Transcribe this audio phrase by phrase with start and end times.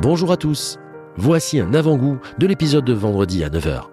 [0.00, 0.78] Bonjour à tous.
[1.16, 3.91] Voici un avant-goût de l'épisode de vendredi à 9h.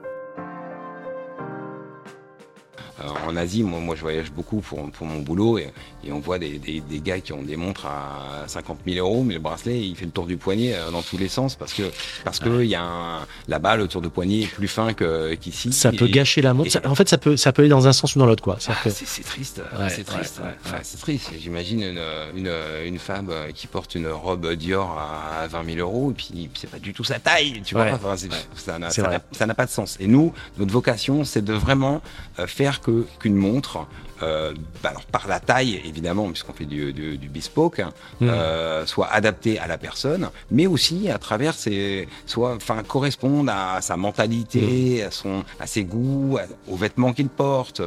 [3.29, 5.71] En Asie, moi, moi je voyage beaucoup pour, pour mon boulot et,
[6.03, 9.23] et on voit des, des, des, gars qui ont des montres à 50 000 euros,
[9.23, 11.73] mais le bracelet il fait le tour du poignet euh, dans tous les sens parce
[11.73, 11.83] que
[12.23, 15.33] parce que il y a un, là-bas le tour du poignet est plus fin que
[15.35, 15.71] qu'ici.
[15.71, 16.71] Ça peut gâcher la montre.
[16.71, 18.57] Ça, en fait, ça peut ça peut aller dans un sens ou dans l'autre quoi.
[18.67, 18.73] Ah.
[18.89, 20.41] C'est triste, ouais, c'est triste.
[20.43, 21.31] Ouais, enfin, c'est triste.
[21.39, 22.01] J'imagine une,
[22.35, 22.51] une,
[22.85, 26.79] une femme qui porte une robe Dior à 20 000 euros et puis c'est pas
[26.79, 27.87] du tout sa taille, tu vois.
[27.93, 28.15] Enfin,
[28.55, 29.97] ça n'a pas de sens.
[29.99, 32.01] Et nous, notre vocation, c'est de vraiment
[32.39, 33.85] euh, faire que qu'une montre,
[34.21, 38.27] euh, bah alors par la taille évidemment, puisqu'on fait du, du, du bespoke, hein, mmh.
[38.27, 43.81] euh, soit adaptée à la personne, mais aussi à travers ses, soit, enfin, correspondre à
[43.81, 45.07] sa mentalité, mmh.
[45.07, 47.81] à son, à ses goûts, à, aux vêtements qu'il porte.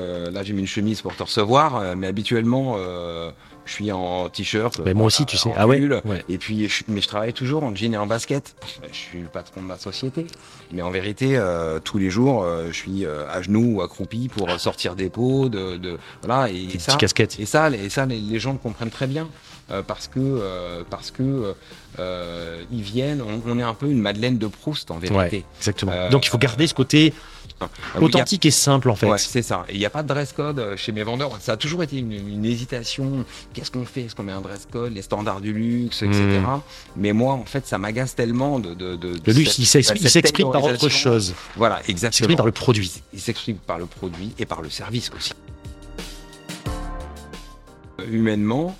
[0.00, 2.76] Euh, là, j'ai mis une chemise pour te recevoir, mais habituellement,
[3.64, 4.80] je suis en t-shirt.
[4.84, 5.50] Mais moi aussi, tu sais.
[5.56, 8.54] Ah ouais, ouais, Et puis, je, mais je travaille toujours en jean et en basket.
[8.90, 10.26] Je suis le patron de ma société.
[10.72, 14.50] Mais en vérité, euh, tous les jours, euh, je suis à genoux ou accroupi pour
[14.60, 16.50] sortir des pots, de, de voilà.
[16.50, 17.38] Et, ça, casquettes.
[17.38, 19.28] Et ça, et ça, les, les gens le comprennent très bien.
[19.70, 21.54] Euh, parce que euh, parce que
[21.98, 25.16] euh, ils viennent, on, on, est un peu une Madeleine de Proust en vérité.
[25.16, 25.92] Ouais, exactement.
[26.10, 27.14] Donc il faut garder ce côté
[28.00, 28.48] authentique a...
[28.48, 29.06] et simple en fait.
[29.06, 29.64] Ouais, c'est ça.
[29.70, 31.30] Il n'y a pas de dress code chez mes vendeurs.
[31.40, 33.24] Ça a toujours été une, une hésitation.
[33.52, 34.02] Qu'est-ce qu'on fait?
[34.02, 36.40] Est-ce qu'on met un dress code Les standards du luxe, etc.
[36.40, 36.60] Mmh.
[36.96, 39.60] Mais moi, en fait, ça m'agace tellement de, de, de le luxe.
[39.62, 41.34] Cette, il s'exprime par autre chose.
[41.56, 42.28] Voilà, exactement.
[42.28, 43.02] Il s'exprime par le produit.
[43.12, 45.32] Il s'exprime par le produit et par le service aussi.
[48.10, 48.76] Humainement,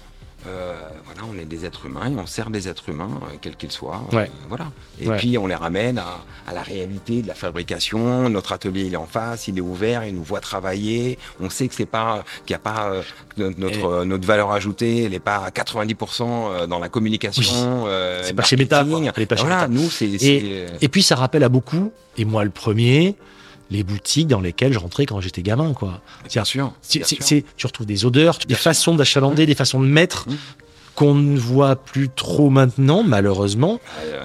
[0.47, 0.75] euh,
[1.05, 3.71] voilà, on est des êtres humains et on sert des êtres humains, euh, quels qu'ils
[3.71, 4.03] soient.
[4.13, 4.23] Ouais.
[4.25, 4.71] Euh, voilà.
[5.01, 5.17] Et ouais.
[5.19, 8.29] puis on les ramène à, à, la réalité de la fabrication.
[8.31, 11.19] Notre atelier il est en face, il est ouvert, il nous voit travailler.
[11.41, 12.91] On sait que c'est pas qu'il n'y a pas
[13.37, 14.07] notre et...
[14.07, 17.85] notre valeur ajoutée, elle n'est pas à 90% dans la communication.
[17.85, 17.91] Oui.
[18.23, 18.85] c'est pas chez Meta.
[18.85, 19.83] Elle est pas chez voilà, Meta.
[19.83, 20.07] nous c'est.
[20.07, 23.17] Et, et puis ça rappelle à beaucoup, et moi le premier
[23.71, 26.01] les boutiques dans lesquelles je rentrais quand j'étais gamin, quoi.
[26.29, 26.73] Bien sûr.
[26.93, 27.43] Bien sûr.
[27.57, 30.29] tu retrouves des odeurs, des façons d'achalander, des façons de mettre.
[30.29, 30.37] Mmh
[30.97, 33.81] qu'on ne voit plus trop maintenant, malheureusement.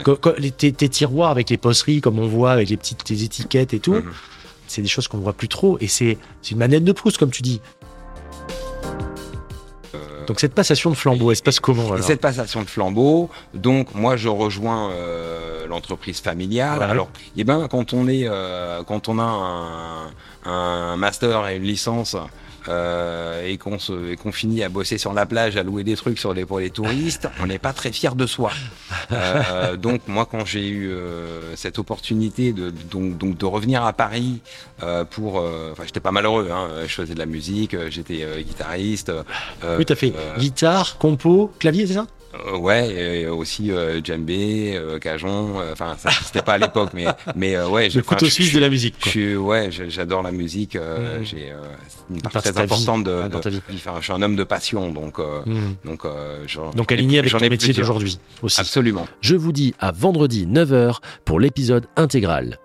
[0.06, 0.34] Ouais.
[0.38, 3.74] Les, tes, tes, tiroirs avec les posteries, comme on voit, avec les petites tes étiquettes
[3.74, 4.12] et tout, mmh.
[4.68, 5.78] c'est des choses qu'on ne voit plus trop.
[5.80, 6.18] Et c'est
[6.52, 7.62] une manette de Proust, comme tu dis.
[10.28, 13.94] Donc cette passation de flambeau, elle se passe comment alors Cette passation de flambeau, donc
[13.96, 16.82] moi je rejoins euh, l'entreprise familiale.
[16.84, 21.64] Alors, eh ben quand on est, euh, quand on a un, un, master et une
[21.64, 22.16] licence.
[22.68, 26.34] Euh, et qu'on qu finit à bosser sur la plage, à louer des trucs sur
[26.34, 28.52] les, pour les touristes, on n'est pas très fier de soi.
[29.12, 33.94] Euh, donc moi, quand j'ai eu euh, cette opportunité de donc, donc de revenir à
[33.94, 34.42] Paris
[34.84, 39.12] euh, pour, enfin j'étais pas malheureux, hein, je faisais de la musique, j'étais guitariste.
[39.78, 42.08] oui, t'as fait guitare, compo, clavier, c'est ça?
[42.48, 45.62] Euh, ouais, et aussi euh, djembé, euh, cajon.
[45.72, 47.90] Enfin, ça c'était pas à l'époque, mais mais ouais.
[47.90, 48.96] Le couteau suisse de la musique.
[49.04, 50.76] Je suis ouais, j'adore la musique.
[50.76, 51.24] Mmh.
[51.24, 51.54] J'ai
[52.10, 55.20] une part très importante de, de, de enfin, je suis un homme de passion, donc
[55.20, 55.54] mmh.
[55.86, 56.04] donc
[56.76, 58.60] donc aligné avec ton métier d'aujourd'hui aussi.
[58.60, 59.08] Absolument.
[59.22, 62.60] Je vous dis à vendredi 9h pour l'épisode intégral.